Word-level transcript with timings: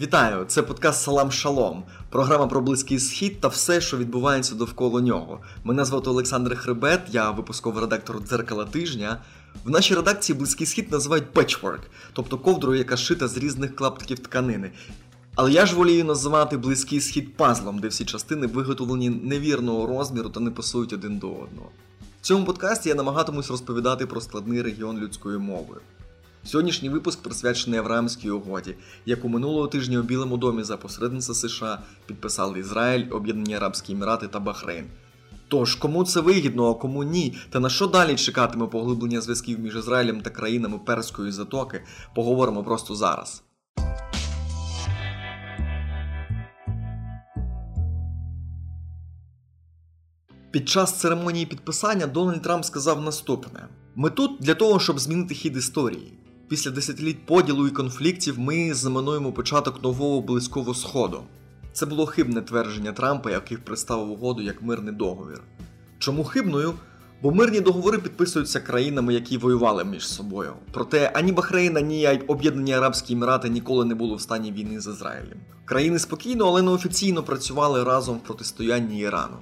Вітаю! 0.00 0.44
Це 0.48 0.62
подкаст 0.62 1.02
Салам 1.02 1.32
Шалом, 1.32 1.84
програма 2.10 2.46
про 2.46 2.60
близький 2.60 2.98
схід 2.98 3.40
та 3.40 3.48
все, 3.48 3.80
що 3.80 3.96
відбувається 3.96 4.54
довкола 4.54 5.00
нього. 5.00 5.40
Мене 5.64 5.84
звати 5.84 6.10
Олександр 6.10 6.56
Хребет, 6.56 7.00
я 7.08 7.30
випусковий 7.30 7.80
редактор 7.80 8.20
дзеркала 8.20 8.64
тижня. 8.64 9.20
В 9.64 9.70
нашій 9.70 9.94
редакції 9.94 10.38
близький 10.38 10.66
схід 10.66 10.92
називають 10.92 11.32
patchwork, 11.34 11.80
тобто 12.12 12.38
ковдрою, 12.38 12.78
яка 12.78 12.96
шита 12.96 13.28
з 13.28 13.36
різних 13.36 13.76
клаптиків 13.76 14.18
тканини. 14.18 14.72
Але 15.34 15.52
я 15.52 15.66
ж 15.66 15.76
волію 15.76 16.04
називати 16.04 16.56
близький 16.56 17.00
схід 17.00 17.36
пазлом, 17.36 17.78
де 17.78 17.88
всі 17.88 18.04
частини 18.04 18.46
виготовлені 18.46 19.10
невірного 19.10 19.86
розміру 19.86 20.28
та 20.28 20.40
не 20.40 20.50
пасують 20.50 20.92
один 20.92 21.18
до 21.18 21.28
одного. 21.28 21.68
В 22.20 22.24
цьому 22.24 22.44
подкасті 22.44 22.88
я 22.88 22.94
намагатимусь 22.94 23.50
розповідати 23.50 24.06
про 24.06 24.20
складний 24.20 24.62
регіон 24.62 24.98
людської 24.98 25.38
мови. 25.38 25.76
Сьогоднішній 26.44 26.88
випуск 26.88 27.22
присвячений 27.22 27.78
Авраамській 27.78 28.30
угоді, 28.30 28.74
яку 29.06 29.28
минулого 29.28 29.66
тижня 29.66 30.00
у 30.00 30.02
Білому 30.02 30.36
домі 30.36 30.62
за 30.62 30.76
посередництва 30.76 31.34
США 31.34 31.82
підписали 32.06 32.58
Ізраїль, 32.58 33.06
Об'єднані 33.10 33.54
Арабські 33.54 33.92
Емірати 33.92 34.28
та 34.28 34.40
Бахрейн. 34.40 34.84
Тож, 35.48 35.74
кому 35.74 36.04
це 36.04 36.20
вигідно, 36.20 36.70
а 36.70 36.74
кому 36.74 37.04
ні, 37.04 37.36
та 37.50 37.60
на 37.60 37.68
що 37.68 37.86
далі 37.86 38.16
чекатиме 38.16 38.66
поглиблення 38.66 39.20
зв'язків 39.20 39.60
між 39.60 39.76
Ізраїлем 39.76 40.20
та 40.20 40.30
країнами 40.30 40.78
Перської 40.78 41.32
затоки, 41.32 41.82
поговоримо 42.14 42.64
просто 42.64 42.94
зараз. 42.94 43.42
Під 50.50 50.68
час 50.68 50.92
церемонії 50.92 51.46
підписання 51.46 52.06
Дональд 52.06 52.42
Трамп 52.42 52.64
сказав 52.64 53.02
наступне: 53.02 53.68
ми 53.94 54.10
тут 54.10 54.40
для 54.40 54.54
того, 54.54 54.80
щоб 54.80 54.98
змінити 54.98 55.34
хід 55.34 55.56
історії. 55.56 56.12
Після 56.50 56.70
десятиліть 56.70 57.26
поділу 57.26 57.66
і 57.66 57.70
конфліктів 57.70 58.38
ми 58.38 58.74
знаменуємо 58.74 59.32
початок 59.32 59.82
нового 59.82 60.20
близького 60.20 60.74
сходу. 60.74 61.22
Це 61.72 61.86
було 61.86 62.06
хибне 62.06 62.42
твердження 62.42 62.92
Трампа, 62.92 63.30
який 63.30 63.56
представив 63.56 64.10
угоду 64.10 64.42
як 64.42 64.62
мирний 64.62 64.94
договір. 64.94 65.42
Чому 65.98 66.24
хибною? 66.24 66.74
Бо 67.22 67.30
мирні 67.30 67.60
договори 67.60 67.98
підписуються 67.98 68.60
країнами, 68.60 69.14
які 69.14 69.38
воювали 69.38 69.84
між 69.84 70.08
собою. 70.08 70.52
Проте 70.72 71.12
ані 71.14 71.32
Бахрейн, 71.32 71.76
ані 71.76 72.20
Об'єднані 72.26 72.72
Арабські 72.72 73.12
Емірати 73.12 73.48
ніколи 73.48 73.84
не 73.84 73.94
були 73.94 74.16
в 74.16 74.20
стані 74.20 74.52
війни 74.52 74.80
з 74.80 74.86
Ізраїлем. 74.86 75.38
Країни 75.64 75.98
спокійно, 75.98 76.46
але 76.46 76.62
неофіційно 76.62 77.22
працювали 77.22 77.84
разом 77.84 78.16
в 78.16 78.22
протистоянні 78.22 79.00
Ірану. 79.00 79.36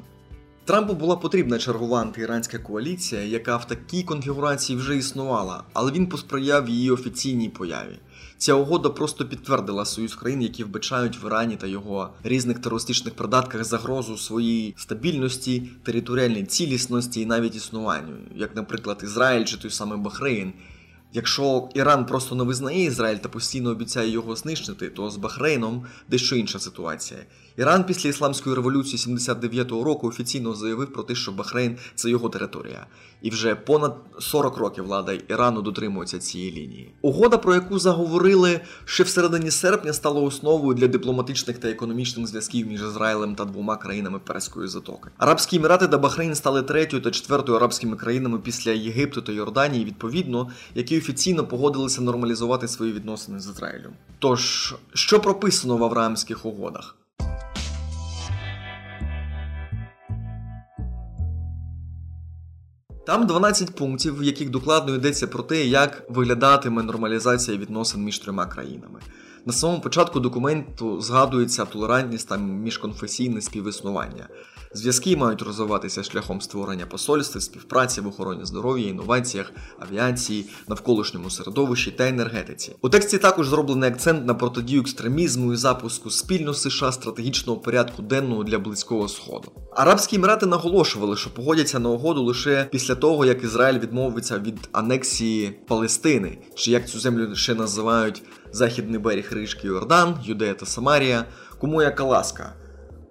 Трампу 0.68 0.94
була 0.94 1.16
потрібна 1.16 1.58
чергова 1.58 2.00
антиіранська 2.00 2.58
коаліція, 2.58 3.22
яка 3.22 3.56
в 3.56 3.66
такій 3.66 4.02
конфігурації 4.02 4.78
вже 4.78 4.96
існувала, 4.96 5.64
але 5.72 5.92
він 5.92 6.06
посприяв 6.06 6.68
її 6.68 6.90
офіційній 6.90 7.48
появі. 7.48 7.98
Ця 8.38 8.54
угода 8.54 8.88
просто 8.88 9.24
підтвердила 9.24 9.84
союз 9.84 10.14
країн, 10.14 10.42
які 10.42 10.64
вбачають 10.64 11.22
в 11.22 11.26
Ірані 11.26 11.56
та 11.56 11.66
його 11.66 12.10
різних 12.22 12.58
терористичних 12.58 13.14
придатках 13.14 13.64
загрозу 13.64 14.16
своїй 14.16 14.74
стабільності, 14.78 15.70
територіальній 15.82 16.44
цілісності 16.44 17.20
і 17.20 17.26
навіть 17.26 17.56
існуванню, 17.56 18.16
як, 18.34 18.56
наприклад, 18.56 19.00
Ізраїль 19.04 19.44
чи 19.44 19.56
той 19.56 19.70
самий 19.70 19.98
Бахрейн. 19.98 20.52
Якщо 21.12 21.68
Іран 21.74 22.06
просто 22.06 22.34
не 22.34 22.44
визнає 22.44 22.84
Ізраїль 22.84 23.16
та 23.16 23.28
постійно 23.28 23.70
обіцяє 23.70 24.10
його 24.10 24.36
знищити, 24.36 24.88
то 24.88 25.10
з 25.10 25.16
Бахрейном 25.16 25.86
дещо 26.08 26.36
інша 26.36 26.58
ситуація. 26.58 27.20
Іран 27.58 27.84
після 27.84 28.08
ісламської 28.08 28.56
революції 28.56 29.16
79-го 29.16 29.84
року 29.84 30.08
офіційно 30.08 30.54
заявив 30.54 30.92
про 30.92 31.02
те, 31.02 31.14
що 31.14 31.32
Бахрейн 31.32 31.76
це 31.94 32.10
його 32.10 32.28
територія. 32.28 32.86
І 33.22 33.30
вже 33.30 33.54
понад 33.54 33.96
40 34.18 34.56
років 34.56 34.84
влада 34.84 35.12
Ірану 35.28 35.62
дотримується 35.62 36.18
цієї 36.18 36.52
лінії. 36.52 36.92
Угода, 37.02 37.38
про 37.38 37.54
яку 37.54 37.78
заговорили 37.78 38.60
ще 38.84 39.04
в 39.04 39.08
середині 39.08 39.50
серпня, 39.50 39.92
стала 39.92 40.20
основою 40.20 40.74
для 40.74 40.86
дипломатичних 40.86 41.58
та 41.58 41.68
економічних 41.68 42.26
зв'язків 42.26 42.66
між 42.66 42.82
Ізраїлем 42.82 43.34
та 43.34 43.44
двома 43.44 43.76
країнами 43.76 44.18
Перської 44.18 44.68
затоки. 44.68 45.10
Арабські 45.18 45.56
Емірати 45.56 45.88
та 45.88 45.98
Бахрейн 45.98 46.34
стали 46.34 46.62
третьою 46.62 47.02
та 47.02 47.10
четвертою 47.10 47.58
арабськими 47.58 47.96
країнами 47.96 48.38
після 48.38 48.70
Єгипту 48.70 49.22
та 49.22 49.32
Йорданії, 49.32 49.84
відповідно, 49.84 50.50
які 50.74 50.98
офіційно 50.98 51.44
погодилися 51.44 52.02
нормалізувати 52.02 52.68
свої 52.68 52.92
відносини 52.92 53.40
з 53.40 53.48
Ізраїлем. 53.48 53.92
Тож, 54.18 54.74
що 54.94 55.20
прописано 55.20 55.76
в 55.76 55.84
Авраамських 55.84 56.46
угодах? 56.46 56.97
Там 63.08 63.26
12 63.26 63.74
пунктів, 63.74 64.18
в 64.18 64.22
яких 64.22 64.50
докладно 64.50 64.94
йдеться 64.94 65.26
про 65.26 65.42
те, 65.42 65.66
як 65.66 66.02
виглядатиме 66.08 66.82
нормалізація 66.82 67.56
відносин 67.56 68.04
між 68.04 68.18
трьома 68.18 68.46
країнами. 68.46 69.00
На 69.46 69.52
самому 69.52 69.80
початку 69.80 70.20
документу 70.20 71.00
згадується 71.00 71.64
толерантність 71.64 72.28
та 72.28 72.36
міжконфесійне 72.36 73.40
співіснування. 73.40 74.28
Зв'язки 74.72 75.16
мають 75.16 75.42
розвиватися 75.42 76.02
шляхом 76.02 76.40
створення 76.40 76.86
посольств, 76.86 77.42
співпраці 77.42 78.00
в 78.00 78.06
охороні 78.06 78.44
здоров'я, 78.44 78.88
інноваціях, 78.88 79.52
авіації, 79.78 80.46
навколишньому 80.68 81.30
середовищі 81.30 81.90
та 81.90 82.08
енергетиці. 82.08 82.76
У 82.82 82.88
тексті 82.88 83.18
також 83.18 83.48
зроблений 83.48 83.90
акцент 83.90 84.26
на 84.26 84.34
протидію 84.34 84.80
екстремізму 84.80 85.52
і 85.52 85.56
запуску 85.56 86.10
спільно 86.10 86.54
США 86.54 86.92
стратегічного 86.92 87.60
порядку 87.60 88.02
денного 88.02 88.44
для 88.44 88.58
близького 88.58 89.08
сходу. 89.08 89.52
Арабські 89.72 90.16
Емірати 90.16 90.46
наголошували, 90.46 91.16
що 91.16 91.30
погодяться 91.30 91.78
на 91.78 91.88
угоду 91.88 92.22
лише 92.22 92.68
після 92.70 92.94
того, 92.94 93.24
як 93.24 93.44
Ізраїль 93.44 93.78
відмовиться 93.78 94.38
від 94.38 94.68
анексії 94.72 95.60
Палестини, 95.68 96.38
чи 96.54 96.70
як 96.70 96.88
цю 96.88 97.00
землю 97.00 97.34
ще 97.34 97.54
називають 97.54 98.22
Західний 98.52 98.98
берег 98.98 99.28
Рижки 99.30 99.66
Йордан, 99.66 100.18
Юдея 100.24 100.54
та 100.54 100.66
Самарія, 100.66 101.24
кому 101.58 101.82
яка 101.82 102.04
ласка. 102.04 102.54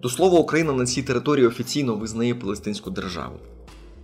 До 0.01 0.09
слова, 0.09 0.39
Україна 0.39 0.73
на 0.73 0.85
цій 0.85 1.03
території 1.03 1.47
офіційно 1.47 1.95
визнає 1.95 2.35
Палестинську 2.35 2.89
державу. 2.89 3.39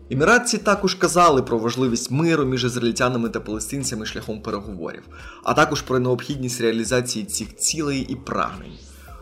Еміратці 0.09 0.57
також 0.57 0.95
казали 0.95 1.41
про 1.41 1.57
важливість 1.57 2.11
миру 2.11 2.45
між 2.45 2.63
ізраїльтянами 2.63 3.29
та 3.29 3.39
палестинцями 3.39 4.05
шляхом 4.05 4.41
переговорів, 4.41 5.03
а 5.43 5.53
також 5.53 5.81
про 5.81 5.99
необхідність 5.99 6.61
реалізації 6.61 7.25
цих 7.25 7.55
цілей 7.55 8.01
і 8.09 8.15
прагнень. 8.15 8.71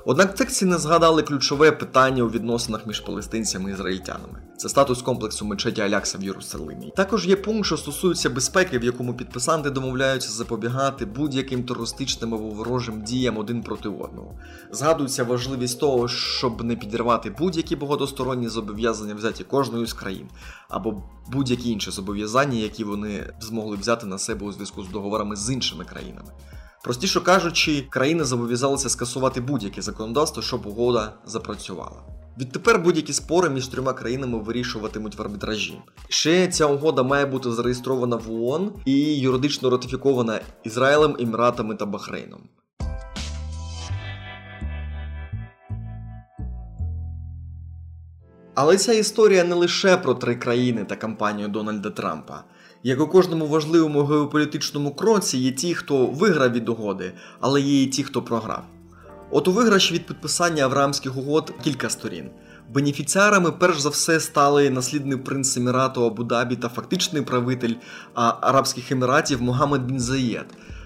Однак 0.05 0.33
в 0.33 0.37
тексті 0.37 0.65
не 0.65 0.77
згадали 0.77 1.21
ключове 1.23 1.71
питання 1.71 2.23
у 2.23 2.29
відносинах 2.29 2.87
між 2.87 2.99
палестинцями 2.99 3.69
і 3.69 3.73
ізраїльтянами. 3.73 4.41
Це 4.57 4.69
статус 4.69 5.01
комплексу 5.01 5.45
мечеті 5.45 5.81
Алякса 5.81 6.17
в 6.17 6.23
Єрусалимі. 6.23 6.93
Також 6.95 7.27
є 7.27 7.35
пункт, 7.35 7.65
що 7.65 7.77
стосується 7.77 8.29
безпеки, 8.29 8.79
в 8.79 8.83
якому 8.83 9.13
підписанти 9.13 9.69
домовляються 9.69 10.31
запобігати 10.31 11.05
будь-яким 11.05 11.63
терористичним 11.63 12.33
або 12.33 12.43
ворожим 12.43 13.01
діям 13.01 13.37
один 13.37 13.63
проти 13.63 13.89
одного. 13.89 14.35
Згадується 14.71 15.23
важливість 15.23 15.79
того, 15.79 16.07
щоб 16.07 16.63
не 16.63 16.75
підірвати 16.75 17.29
будь-які 17.29 17.75
багатосторонні 17.75 18.49
зобов'язання 18.49 19.15
взяті 19.15 19.43
кожною 19.43 19.85
з 19.85 19.93
країн, 19.93 20.29
або 20.69 21.03
будь-які 21.31 21.71
інші 21.71 21.91
зобов'язання, 21.91 22.57
які 22.57 22.83
вони 22.83 23.33
змогли 23.39 23.77
взяти 23.77 24.05
на 24.05 24.17
себе 24.17 24.45
у 24.45 24.51
зв'язку 24.51 24.83
з 24.83 24.89
договорами 24.89 25.35
з 25.35 25.53
іншими 25.53 25.85
країнами. 25.85 26.31
Простіше 26.83 27.19
кажучи, 27.19 27.85
країни 27.89 28.23
зобов'язалися 28.23 28.89
скасувати 28.89 29.41
будь-яке 29.41 29.81
законодавство, 29.81 30.43
щоб 30.43 30.67
угода 30.67 31.13
запрацювала. 31.25 32.03
Відтепер 32.37 32.79
будь-які 32.79 33.13
спори 33.13 33.49
між 33.49 33.67
трьома 33.67 33.93
країнами 33.93 34.39
вирішуватимуть 34.39 35.17
в 35.17 35.21
арбітражі. 35.21 35.81
Ще 36.09 36.47
ця 36.47 36.65
угода 36.65 37.03
має 37.03 37.25
бути 37.25 37.51
зареєстрована 37.51 38.15
в 38.15 38.31
ООН 38.33 38.71
і 38.85 39.19
юридично 39.19 39.69
ратифікована 39.69 40.39
Ізраїлем, 40.63 41.15
Еміратами 41.19 41.75
та 41.75 41.85
Бахрейном. 41.85 42.41
Але 48.55 48.77
ця 48.77 48.93
історія 48.93 49.43
не 49.43 49.55
лише 49.55 49.97
про 49.97 50.13
три 50.13 50.35
країни 50.35 50.85
та 50.85 50.95
кампанію 50.95 51.47
Дональда 51.47 51.89
Трампа. 51.89 52.43
Як 52.83 53.01
у 53.01 53.07
кожному 53.07 53.47
важливому 53.47 54.03
геополітичному 54.03 54.95
кроці 54.95 55.37
є 55.37 55.51
ті, 55.51 55.73
хто 55.73 56.07
виграв 56.07 56.51
від 56.51 56.69
угоди, 56.69 57.13
але 57.39 57.61
є 57.61 57.83
і 57.83 57.87
ті, 57.87 58.03
хто 58.03 58.21
програв. 58.21 58.63
От 59.31 59.47
у 59.47 59.51
виграші 59.51 59.93
від 59.93 60.05
підписання 60.05 60.63
Авраамських 60.63 61.17
угод 61.17 61.53
кілька 61.63 61.89
сторін. 61.89 62.29
Бенефіціарами 62.73 63.51
перш 63.51 63.79
за 63.79 63.89
все 63.89 64.19
стали 64.19 64.69
наслідний 64.69 65.17
принц 65.17 65.57
Емірату 65.57 66.05
Абу-Дабі 66.05 66.55
та 66.55 66.69
фактичний 66.69 67.21
правитель 67.21 67.73
Арабських 68.41 68.91
Еміратів 68.91 69.41
Могамед 69.41 69.85
Бін 69.85 69.99
Заєд. 69.99 70.45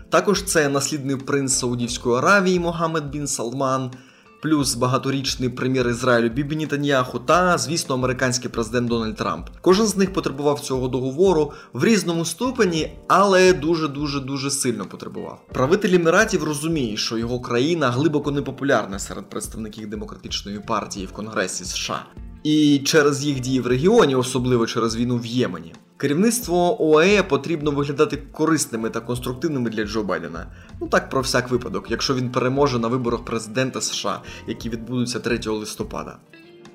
Також 0.10 0.44
це 0.44 0.70
наслідний 0.70 1.16
принц 1.16 1.54
Саудівської 1.54 2.18
Аравії 2.18 2.60
Могамед 2.60 3.10
Бін 3.10 3.28
Салман 3.28 3.92
плюс 4.42 4.76
багаторічний 4.76 5.50
прем'єр 5.50 5.90
Ізраїлю 5.90 6.30
Бібі 6.30 6.56
Нітаньяху 6.56 7.20
та, 7.20 7.58
звісно, 7.58 7.96
американський 7.96 8.50
президент 8.50 8.88
Дональд 8.88 9.16
Трамп. 9.16 9.50
Кожен 9.62 9.88
з 9.88 9.98
них 9.98 10.14
потребував 10.14 10.60
цього 10.60 10.88
договору 10.88 11.52
в 11.74 11.86
різному 11.86 12.26
ступені, 12.26 12.92
але 13.08 13.54
дуже 13.54 13.88
дуже 13.88 14.20
дуже 14.20 14.52
сильно 14.52 14.86
потребував. 14.86 15.42
Правитель 15.54 15.94
Еміратів 15.94 16.44
розуміє, 16.44 16.98
що 16.98 17.18
його 17.18 17.40
країна 17.40 17.92
глибоко 17.92 18.32
непопулярна 18.32 19.00
серед 19.00 19.30
представників 19.30 19.90
демократичної 19.90 20.60
партії 20.60 21.06
в 21.06 21.12
Конгресі 21.12 21.66
США. 21.66 22.06
І 22.44 22.82
через 22.86 23.26
їх 23.26 23.40
дії 23.40 23.60
в 23.60 23.68
регіоні, 23.68 24.16
особливо 24.16 24.68
через 24.68 24.96
війну 24.96 25.18
в 25.18 25.26
Ємені. 25.26 25.74
Керівництво 25.98 26.84
ОАЕ 26.90 27.24
потрібно 27.24 27.72
виглядати 27.72 28.18
корисними 28.32 28.90
та 28.90 29.00
конструктивними 29.00 29.70
для 29.70 29.86
Джо 29.86 30.04
Байдена. 30.04 30.48
Ну 30.82 30.88
так 30.88 31.10
про 31.10 31.22
всяк 31.22 31.50
випадок, 31.52 31.92
якщо 31.92 32.16
він 32.16 32.32
переможе 32.32 32.80
на 32.80 32.88
виборах 32.88 33.26
президента 33.26 33.82
США, 33.82 34.22
які 34.48 34.70
відбудуться 34.70 35.20
3 35.20 35.40
листопада. 35.46 36.18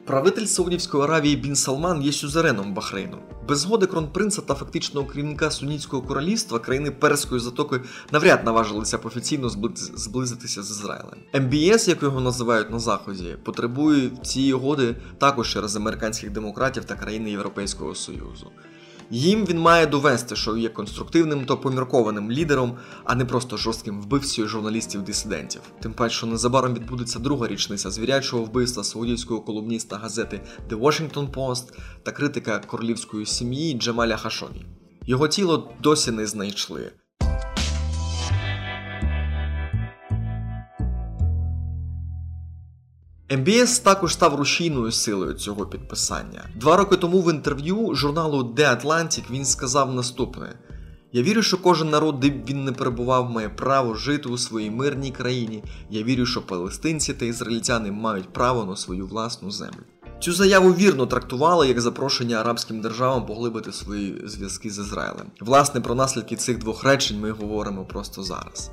Правитель 0.05 0.44
Саудівської 0.44 1.05
Аравії 1.05 1.37
Бін 1.37 1.56
Салман 1.56 2.02
є 2.02 2.12
сюзереном 2.12 2.75
Бахрейну. 2.75 3.19
Без 3.49 3.58
згоди 3.58 3.87
кронпринца 3.87 4.43
та 4.43 4.55
фактичного 4.55 5.06
керівника 5.06 5.50
Сунітського 5.50 6.02
королівства 6.02 6.58
країни 6.58 6.90
Перської 6.90 7.40
затоки 7.40 7.81
навряд 8.12 8.44
наважилися 8.44 8.99
б 8.99 9.06
офіційно 9.06 9.49
зблизитися 9.94 10.62
з 10.62 10.70
Ізраїлем. 10.70 11.19
МБС, 11.34 11.88
як 11.88 12.02
його 12.02 12.20
називають 12.20 12.70
на 12.70 12.78
заході, 12.78 13.37
потребує 13.44 14.11
цієї 14.22 14.52
угоди 14.52 14.96
також 15.19 15.52
через 15.52 15.76
американських 15.76 16.31
демократів 16.31 16.84
та 16.84 16.94
країни 16.94 17.31
Європейського 17.31 17.94
Союзу. 17.94 18.50
Їм 19.10 19.46
він 19.46 19.58
має 19.58 19.86
довести, 19.86 20.36
що 20.36 20.56
є 20.56 20.68
конструктивним 20.68 21.44
та 21.46 21.56
поміркованим 21.56 22.32
лідером, 22.32 22.76
а 23.04 23.14
не 23.14 23.24
просто 23.24 23.56
жорстким 23.56 24.00
вбивцею 24.00 24.48
журналістів-дисидентів. 24.48 25.60
Тим 25.80 25.92
паче, 25.92 26.14
що 26.14 26.26
незабаром 26.26 26.74
відбудеться 26.74 27.18
друга 27.18 27.48
річниця 27.48 27.90
звірячого 27.90 28.44
вбивства 28.44 28.84
саудівського 28.84 29.40
колумніста 29.40 29.96
газети 29.96 30.40
The 30.70 30.80
Washington 30.80 31.30
Post 31.30 31.72
та 32.02 32.12
критика 32.12 32.58
королівської 32.58 33.26
сім'ї 33.26 33.74
Джамаля 33.74 34.16
Хашоні. 34.16 34.66
Його 35.06 35.28
тіло 35.28 35.72
досі 35.82 36.10
не 36.10 36.26
знайшли. 36.26 36.92
МБС 43.31 43.79
також 43.79 44.12
став 44.12 44.35
рушійною 44.35 44.93
силою 44.93 45.32
цього 45.35 45.67
підписання. 45.67 46.44
Два 46.56 46.77
роки 46.77 46.97
тому 46.97 47.23
в 47.23 47.32
інтерв'ю 47.32 47.94
журналу 47.94 48.55
The 48.56 48.82
Atlantic 48.82 49.23
він 49.31 49.44
сказав 49.44 49.94
наступне: 49.94 50.55
Я 51.12 51.23
вірю, 51.23 51.43
що 51.43 51.59
кожен 51.59 51.91
народ, 51.91 52.21
де 52.21 52.31
б 52.31 52.44
він 52.49 52.65
не 52.65 52.73
перебував, 52.73 53.31
має 53.31 53.49
право 53.49 53.94
жити 53.94 54.29
у 54.29 54.38
своїй 54.38 54.71
мирній 54.71 55.11
країні. 55.11 55.65
Я 55.91 56.03
вірю, 56.03 56.27
що 56.27 56.43
палестинці 56.43 57.15
та 57.15 57.25
ізраїльтяни 57.25 57.93
мають 57.93 58.32
право 58.32 58.65
на 58.65 58.77
свою 58.77 59.06
власну 59.06 59.50
землю. 59.50 59.81
Цю 60.21 60.32
заяву 60.32 60.71
вірно 60.71 61.06
трактували 61.06 61.69
як 61.69 61.81
запрошення 61.81 62.37
арабським 62.37 62.81
державам 62.81 63.27
поглибити 63.27 63.73
свої 63.73 64.23
зв'язки 64.25 64.71
з 64.71 64.79
Ізраїлем. 64.79 65.27
Власне, 65.41 65.81
про 65.81 65.94
наслідки 65.94 66.37
цих 66.37 66.59
двох 66.59 66.85
речень 66.85 67.21
ми 67.21 67.31
говоримо 67.31 67.85
просто 67.85 68.23
зараз. 68.23 68.71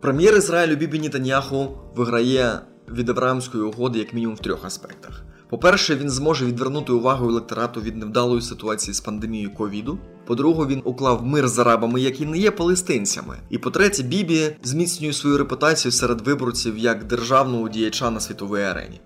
Прем'єр 0.00 0.36
Ізраїлю 0.36 0.76
Бібі 0.76 0.98
Нітаньяху 0.98 1.78
виграє 1.96 2.60
від 2.92 3.08
Авраамської 3.08 3.64
угоди 3.64 3.98
як 3.98 4.14
мінімум 4.14 4.36
в 4.36 4.40
трьох 4.40 4.64
аспектах. 4.64 5.22
По-перше, 5.48 5.96
він 5.96 6.10
зможе 6.10 6.46
відвернути 6.46 6.92
увагу 6.92 7.28
електорату 7.28 7.80
від 7.80 7.96
невдалої 7.96 8.42
ситуації 8.42 8.94
з 8.94 9.00
пандемією 9.00 9.54
ковіду. 9.54 9.98
По-друге, 10.26 10.66
він 10.66 10.82
уклав 10.84 11.26
мир 11.26 11.48
з 11.48 11.58
арабами, 11.58 12.00
які 12.00 12.26
не 12.26 12.38
є 12.38 12.50
палестинцями. 12.50 13.36
І 13.50 13.58
по-третє, 13.58 14.02
Бібі 14.02 14.56
зміцнює 14.62 15.12
свою 15.12 15.38
репутацію 15.38 15.92
серед 15.92 16.20
виборців 16.20 16.78
як 16.78 17.04
державного 17.04 17.68
діяча 17.68 18.10
на 18.10 18.20
світовій 18.20 18.62
арені. 18.62 19.00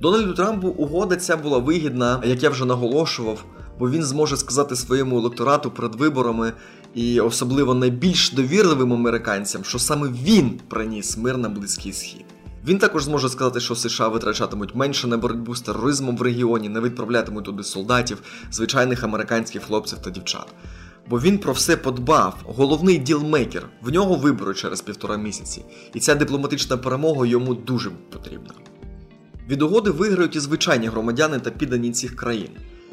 Дональду 0.00 0.34
Трампу 0.34 0.68
угода 0.68 1.16
ця 1.16 1.36
була 1.36 1.58
вигідна, 1.58 2.22
як 2.24 2.42
я 2.42 2.50
вже 2.50 2.64
наголошував, 2.64 3.44
бо 3.78 3.90
він 3.90 4.02
зможе 4.02 4.36
сказати 4.36 4.76
своєму 4.76 5.18
електорату 5.18 5.70
перед 5.70 5.94
виборами 5.94 6.52
і 6.94 7.20
особливо 7.20 7.74
найбільш 7.74 8.32
довірливим 8.32 8.92
американцям, 8.92 9.64
що 9.64 9.78
саме 9.78 10.08
він 10.08 10.60
приніс 10.68 11.18
мир 11.18 11.38
на 11.38 11.48
Близький 11.48 11.92
Схід. 11.92 12.35
Він 12.66 12.78
також 12.78 13.04
зможе 13.04 13.28
сказати, 13.28 13.60
що 13.60 13.74
США 13.74 14.08
витрачатимуть 14.08 14.74
менше 14.74 15.06
на 15.06 15.16
боротьбу 15.16 15.54
з 15.54 15.60
тероризмом 15.60 16.16
в 16.16 16.22
регіоні, 16.22 16.68
не 16.68 16.80
відправлятимуть 16.80 17.44
туди 17.44 17.62
солдатів, 17.62 18.22
звичайних 18.50 19.04
американських 19.04 19.62
хлопців 19.62 19.98
та 19.98 20.10
дівчат. 20.10 20.46
Бо 21.08 21.20
він 21.20 21.38
про 21.38 21.52
все 21.52 21.76
подбав, 21.76 22.34
головний 22.44 22.98
ділмейкер, 22.98 23.68
в 23.82 23.92
нього 23.92 24.14
вибори 24.14 24.54
через 24.54 24.80
півтора 24.80 25.16
місяці, 25.16 25.64
і 25.94 26.00
ця 26.00 26.14
дипломатична 26.14 26.76
перемога 26.76 27.26
йому 27.26 27.54
дуже 27.54 27.90
потрібна. 27.90 28.54
Від 29.48 29.62
угоди 29.62 29.90
виграють 29.90 30.36
і 30.36 30.40
звичайні 30.40 30.86
громадяни 30.86 31.38
та 31.38 31.50
піддані 31.50 31.92
цих 31.92 32.16
країн. 32.16 32.50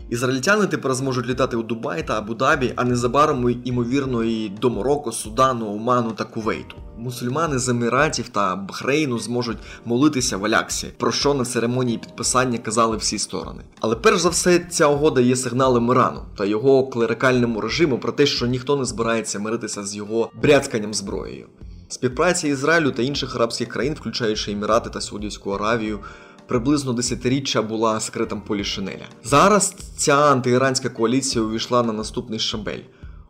Ізраїльтяни 0.09 0.67
тепер 0.67 0.93
зможуть 0.93 1.27
літати 1.27 1.57
у 1.57 1.63
Дубай 1.63 2.07
та 2.07 2.21
Абу-Дабі, 2.21 2.73
а 2.75 2.83
незабаром, 2.83 3.61
ймовірно, 3.63 4.23
і 4.23 4.49
до 4.49 4.69
Марокко, 4.69 5.11
Судану, 5.11 5.75
Оману 5.75 6.11
та 6.11 6.23
Кувейту. 6.23 6.82
Мусульмани 6.97 7.59
з 7.59 7.69
Еміратів 7.69 8.29
та 8.29 8.55
Бахрейну 8.55 9.19
зможуть 9.19 9.57
молитися 9.85 10.37
в 10.37 10.45
Аляксі, 10.45 10.87
про 10.97 11.11
що 11.11 11.33
на 11.33 11.45
церемонії 11.45 11.97
підписання 11.97 12.57
казали 12.57 12.97
всі 12.97 13.19
сторони. 13.19 13.63
Але 13.79 13.95
перш 13.95 14.19
за 14.19 14.29
все, 14.29 14.59
ця 14.59 14.87
угода 14.87 15.21
є 15.21 15.35
сигналом 15.35 15.91
Ірану 15.91 16.21
та 16.37 16.45
його 16.45 16.87
клерикальному 16.87 17.61
режиму 17.61 17.97
про 17.97 18.11
те, 18.11 18.25
що 18.25 18.47
ніхто 18.47 18.75
не 18.75 18.85
збирається 18.85 19.39
миритися 19.39 19.83
з 19.83 19.95
його 19.95 20.31
бряцканням 20.41 20.93
зброєю. 20.93 21.47
Співпраця 21.87 22.47
Ізраїлю 22.47 22.91
та 22.91 23.01
інших 23.01 23.35
арабських 23.35 23.67
країн, 23.67 23.93
включаючи 23.93 24.51
Емірати 24.51 24.89
та 24.89 25.01
Саудівську 25.01 25.51
Аравію, 25.51 25.99
приблизно 26.47 26.93
десятиріччя 26.93 27.61
була 27.61 27.99
скритим 27.99 28.41
полі 28.41 28.63
шинеля. 28.63 29.05
Зараз 29.23 29.75
ця 29.97 30.31
антиіранська 30.31 30.89
коаліція 30.89 31.45
увійшла 31.45 31.83
на 31.83 31.93
наступний 31.93 32.39
шабель 32.39 32.79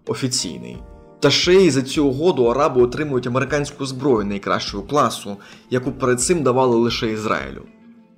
офіційний. 0.06 0.77
Та 1.24 1.30
ще 1.30 1.54
й 1.54 1.72
за 1.72 1.81
цю 1.81 2.06
угоду 2.06 2.46
араби 2.46 2.81
отримують 2.81 3.28
американську 3.28 3.86
зброю 3.86 4.25
найкращого 4.25 4.84
класу, 4.84 5.38
яку 5.70 5.92
перед 5.92 6.22
цим 6.22 6.44
давали 6.44 6.75
лише 6.75 7.12
Ізраїлю. 7.12 7.62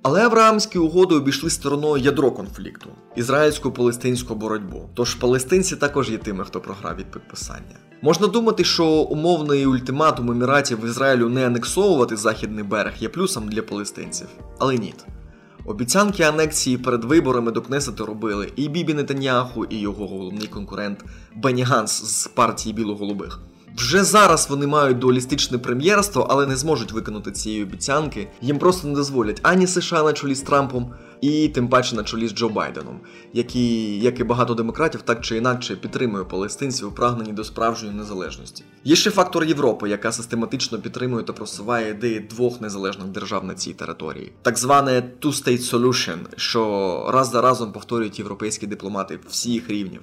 Але 0.02 0.24
Авраамські 0.24 0.78
угоди 0.78 1.14
обійшли 1.14 1.50
стороною 1.50 2.04
ядро 2.04 2.30
конфлікту 2.30 2.88
ізраїльсько-палестинську 3.16 4.34
боротьбу. 4.34 4.88
Тож 4.94 5.14
палестинці 5.14 5.76
також 5.76 6.10
є 6.10 6.18
тими, 6.18 6.44
хто 6.44 6.60
програв 6.60 6.96
від 6.96 7.10
підписання. 7.10 7.78
Можна 8.02 8.26
думати, 8.26 8.64
що 8.64 8.86
умовний 8.86 9.66
ультиматум 9.66 10.30
Еміратів 10.30 10.84
Ізраїлю 10.84 11.28
не 11.28 11.46
анексовувати 11.46 12.16
західний 12.16 12.64
берег 12.64 12.92
є 12.98 13.08
плюсом 13.08 13.48
для 13.48 13.62
палестинців, 13.62 14.26
але 14.58 14.76
ні. 14.76 14.94
Обіцянки 15.66 16.22
анексії 16.22 16.78
перед 16.78 17.04
виборами 17.04 17.52
до 17.52 17.62
Кнесету 17.62 18.06
робили 18.06 18.52
і 18.56 18.68
Бібі 18.68 18.94
Нетаньяху, 18.94 19.64
і 19.64 19.78
його 19.78 20.06
головний 20.06 20.46
конкурент 20.46 21.04
Бенні 21.34 21.62
з 21.86 22.26
партії 22.26 22.74
Білоголубих. 22.74 23.40
Вже 23.76 24.04
зараз 24.04 24.46
вони 24.50 24.66
мають 24.66 24.98
дуалістичне 24.98 25.58
прем'єрство, 25.58 26.26
але 26.30 26.46
не 26.46 26.56
зможуть 26.56 26.92
виконати 26.92 27.32
цієї 27.32 27.62
обіцянки. 27.62 28.28
Їм 28.40 28.58
просто 28.58 28.88
не 28.88 28.94
дозволять 28.94 29.40
ані 29.42 29.66
США 29.66 30.02
на 30.02 30.12
чолі 30.12 30.34
з 30.34 30.42
Трампом, 30.42 30.94
і 31.20 31.48
тим 31.48 31.68
паче 31.68 31.96
на 31.96 32.04
чолі 32.04 32.28
з 32.28 32.34
Джо 32.34 32.48
Байденом, 32.48 33.00
який, 33.32 34.00
як 34.00 34.20
і 34.20 34.24
багато 34.24 34.54
демократів, 34.54 35.02
так 35.02 35.20
чи 35.20 35.36
інакше 35.36 35.76
підтримує 35.76 36.24
палестинців 36.24 36.88
у 36.88 36.92
прагненні 36.92 37.32
до 37.32 37.44
справжньої 37.44 37.94
незалежності. 37.94 38.64
Є 38.84 38.96
ще 38.96 39.10
фактор 39.10 39.44
Європи, 39.44 39.88
яка 39.88 40.12
систематично 40.12 40.78
підтримує 40.78 41.24
та 41.24 41.32
просуває 41.32 41.90
ідеї 41.90 42.20
двох 42.20 42.60
незалежних 42.60 43.06
держав 43.06 43.44
на 43.44 43.54
цій 43.54 43.72
території, 43.72 44.32
так 44.42 44.58
зване 44.58 45.02
Two-State 45.20 45.72
Solution, 45.72 46.18
що 46.36 47.10
раз 47.12 47.30
за 47.30 47.40
разом 47.40 47.72
повторюють 47.72 48.18
європейські 48.18 48.66
дипломати 48.66 49.18
всіх 49.28 49.70
рівнів. 49.70 50.02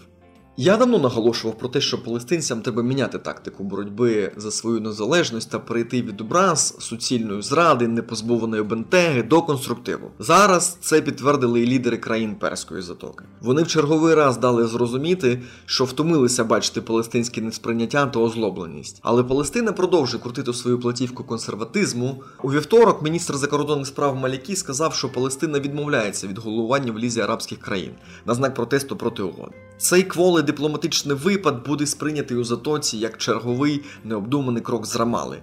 Я 0.58 0.78
давно 0.78 1.00
наголошував 1.00 1.58
про 1.58 1.70
те, 1.70 1.82
що 1.82 2.04
палестинцям 2.04 2.62
треба 2.62 2.84
міняти 2.84 3.20
тактику 3.20 3.64
боротьби 3.64 4.32
за 4.38 4.52
свою 4.52 4.82
незалежність 4.82 5.52
та 5.52 5.60
перейти 5.60 6.02
від 6.02 6.22
образ 6.22 6.76
суцільної 6.80 7.42
зради, 7.42 7.88
непозбованої 7.88 8.64
бентеги 8.64 9.24
до 9.24 9.42
конструктиву. 9.42 10.12
Зараз 10.20 10.78
це 10.82 11.02
підтвердили 11.02 11.62
і 11.62 11.68
лідери 11.68 11.98
країн 11.98 12.36
Перської 12.36 12.82
затоки. 12.82 13.26
Вони 13.42 13.64
в 13.64 13.68
черговий 13.68 14.16
раз 14.16 14.38
дали 14.38 14.68
зрозуміти, 14.68 15.42
що 15.66 15.86
втомилися 15.86 16.44
бачити 16.44 16.82
палестинське 16.82 17.42
несприйняття 17.42 18.06
та 18.06 18.20
озлобленість. 18.20 19.00
Але 19.02 19.24
Палестина 19.24 19.72
продовжує 19.72 20.24
крутити 20.24 20.54
свою 20.54 20.80
платівку 20.80 21.24
консерватизму. 21.24 22.24
У 22.44 22.52
вівторок 22.52 23.02
міністр 23.02 23.36
закордонних 23.36 23.88
справ 23.88 24.16
Малікі 24.16 24.56
сказав, 24.56 24.94
що 24.94 25.12
Палестина 25.12 25.60
відмовляється 25.60 26.28
від 26.28 26.38
головування 26.38 26.92
в 26.92 27.00
лізі 27.00 27.22
арабських 27.22 27.60
країн 27.60 27.92
на 28.26 28.34
знак 28.34 28.56
протесту 28.56 28.96
проти 28.96 29.24
угоди. 29.24 29.54
Цей 29.78 30.04
кволи 30.04 30.43
дипломатичний 30.44 31.16
випад 31.16 31.66
буде 31.66 31.86
сприйнятий 31.86 32.38
у 32.38 32.44
затоці 32.44 32.98
як 32.98 33.18
черговий 33.18 33.84
необдуманий 34.04 34.62
крок 34.62 34.86
з 34.86 34.96
Рамали, 34.96 35.42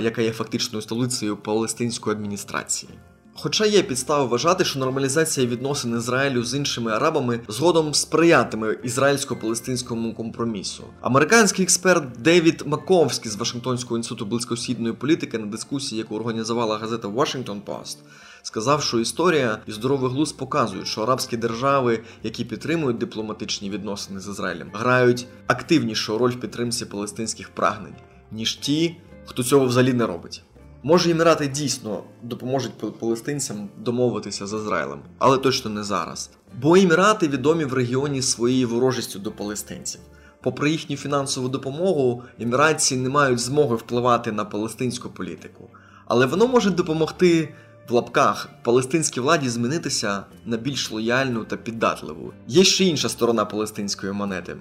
яка 0.00 0.22
є 0.22 0.32
фактичною 0.32 0.82
столицею 0.82 1.36
палестинської 1.36 2.16
адміністрації. 2.16 2.90
Хоча 3.36 3.66
є 3.66 3.82
підстави 3.82 4.24
вважати, 4.24 4.64
що 4.64 4.78
нормалізація 4.78 5.46
відносин 5.46 5.96
Ізраїлю 5.96 6.44
з 6.44 6.54
іншими 6.54 6.92
арабами 6.92 7.40
згодом 7.48 7.94
сприятиме 7.94 8.72
ізраїльсько-палестинському 8.72 10.14
компромісу. 10.14 10.84
Американський 11.00 11.62
експерт 11.62 12.04
Девід 12.18 12.62
Маковський 12.66 13.30
з 13.30 13.36
Вашингтонського 13.36 13.96
інституту 13.96 14.26
близькосхідної 14.26 14.94
політики 14.94 15.38
на 15.38 15.46
дискусії, 15.46 15.98
яку 15.98 16.16
організувала 16.16 16.78
газета 16.78 17.08
Washington 17.08 17.60
Post, 17.66 17.96
сказав, 18.44 18.82
що 18.82 19.00
історія 19.00 19.58
і 19.66 19.72
здоровий 19.72 20.10
глузд 20.10 20.36
показують, 20.36 20.86
що 20.86 21.02
арабські 21.02 21.36
держави, 21.36 22.00
які 22.22 22.44
підтримують 22.44 22.98
дипломатичні 22.98 23.70
відносини 23.70 24.20
з 24.20 24.28
Ізраїлем, 24.28 24.70
грають 24.74 25.26
активнішу 25.46 26.18
роль 26.18 26.30
в 26.30 26.40
підтримці 26.40 26.86
палестинських 26.86 27.48
прагнень, 27.48 27.94
ніж 28.32 28.54
ті, 28.54 28.96
хто 29.24 29.42
цього 29.42 29.66
взагалі 29.66 29.92
не 29.92 30.06
робить. 30.06 30.42
Може, 30.82 31.10
Емірати 31.10 31.46
дійсно 31.46 32.04
допоможуть 32.22 32.98
палестинцям 32.98 33.68
домовитися 33.78 34.46
з 34.46 34.52
Ізраїлем, 34.52 35.00
але 35.18 35.38
точно 35.38 35.70
не 35.70 35.84
зараз. 35.84 36.30
Бо 36.62 36.76
Емірати 36.76 37.28
відомі 37.28 37.64
в 37.64 37.72
регіоні 37.72 38.22
своєю 38.22 38.68
ворожістю 38.68 39.18
до 39.18 39.32
палестинців. 39.32 40.00
Попри 40.42 40.70
їхню 40.70 40.96
фінансову 40.96 41.48
допомогу, 41.48 42.22
еміратці 42.40 42.96
не 42.96 43.08
мають 43.08 43.38
змоги 43.38 43.76
впливати 43.76 44.32
на 44.32 44.44
палестинську 44.44 45.08
політику, 45.08 45.70
але 46.06 46.26
воно 46.26 46.46
може 46.46 46.70
допомогти 46.70 47.54
в 47.88 47.92
лапках 47.92 48.48
палестинській 48.62 49.20
владі 49.20 49.48
змінитися 49.48 50.24
на 50.46 50.56
більш 50.56 50.90
лояльну 50.90 51.44
та 51.44 51.56
піддатливу. 51.56 52.32
Є 52.46 52.64
ще 52.64 52.84
інша 52.84 53.08
сторона 53.08 53.44
палестинської 53.44 54.12
монети. 54.12 54.56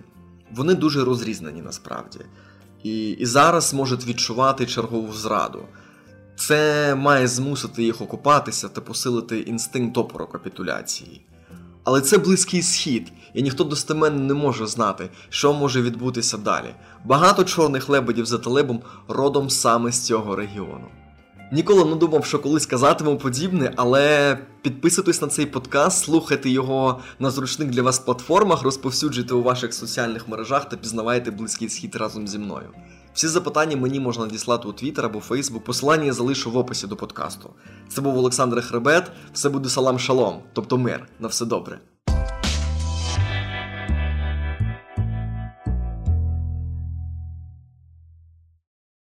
Вони 0.51 0.73
дуже 0.73 1.03
розрізнені 1.03 1.61
насправді. 1.61 2.19
І, 2.83 3.09
і 3.09 3.25
зараз 3.25 3.73
можуть 3.73 4.05
відчувати 4.05 4.65
чергову 4.65 5.13
зраду. 5.13 5.65
Це 6.35 6.95
має 6.95 7.27
змусити 7.27 7.83
їх 7.83 8.01
окупатися 8.01 8.69
та 8.69 8.81
посилити 8.81 9.39
інстинкт 9.39 9.97
опору 9.97 10.27
капітуляції. 10.27 11.25
Але 11.83 12.01
це 12.01 12.17
близький 12.17 12.61
схід, 12.61 13.11
і 13.33 13.43
ніхто 13.43 13.63
достеменно 13.63 14.19
не 14.19 14.33
може 14.33 14.67
знати, 14.67 15.09
що 15.29 15.53
може 15.53 15.81
відбутися 15.81 16.37
далі. 16.37 16.75
Багато 17.05 17.43
чорних 17.43 17.89
лебедів 17.89 18.25
за 18.25 18.37
талебом 18.37 18.81
родом 19.07 19.49
саме 19.49 19.91
з 19.91 20.05
цього 20.05 20.35
регіону. 20.35 20.87
Ніколи 21.53 21.85
не 21.85 21.95
думав, 21.95 22.25
що 22.25 22.39
колись 22.39 22.65
казатиму 22.65 23.17
подібне, 23.17 23.73
але 23.75 24.37
підписуйтесь 24.61 25.21
на 25.21 25.27
цей 25.27 25.45
подкаст, 25.45 26.03
слухайте 26.03 26.49
його 26.49 26.99
на 27.19 27.31
зручних 27.31 27.69
для 27.69 27.81
вас 27.81 27.99
платформах, 27.99 28.63
розповсюджуйте 28.63 29.33
у 29.33 29.43
ваших 29.43 29.73
соціальних 29.73 30.27
мережах 30.27 30.69
та 30.69 30.77
пізнавайте 30.77 31.31
близький 31.31 31.69
схід 31.69 31.95
разом 31.95 32.27
зі 32.27 32.39
мною. 32.39 32.69
Всі 33.13 33.27
запитання 33.27 33.77
мені 33.77 33.99
можна 33.99 34.25
надіслати 34.25 34.67
у 34.67 34.73
Твіттер 34.73 35.05
або 35.05 35.19
Фейсбук. 35.19 35.63
Посилання 35.63 36.03
я 36.03 36.13
залишу 36.13 36.51
в 36.51 36.57
описі 36.57 36.87
до 36.87 36.95
подкасту. 36.95 37.49
Це 37.89 38.01
був 38.01 38.17
Олександр 38.17 38.61
Хребет. 38.61 39.11
Все 39.33 39.49
буде 39.49 39.69
салам 39.69 39.99
шалом, 39.99 40.39
тобто 40.53 40.77
мир. 40.77 41.07
На 41.19 41.27
все 41.27 41.45
добре. 41.45 41.79